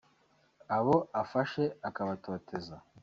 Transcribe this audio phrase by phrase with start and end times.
[0.77, 2.75] abo afashe akabatoteza